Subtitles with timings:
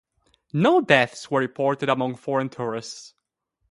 [0.53, 3.13] No deaths were reported among foreign tourists.